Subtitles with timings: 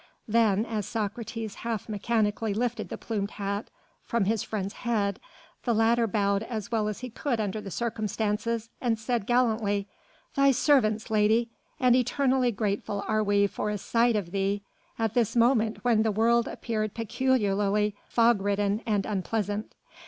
[0.27, 3.69] Then, as Socrates half mechanically lifted the plumed hat
[4.01, 5.19] from his friend's head,
[5.61, 9.87] the latter bowed as well as he could under the circumstances and said gallantly:
[10.33, 14.63] "Thy servants, lady, and eternally grateful are we for a sight of thee
[14.97, 19.75] at this moment when the world appeared peculiarly fog ridden and unpleasant.